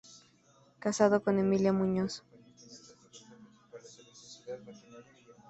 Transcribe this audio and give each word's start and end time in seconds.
Casado 0.79 1.21
con 1.21 1.37
"Emilia 1.37 1.73
Muñoz". 1.73 2.23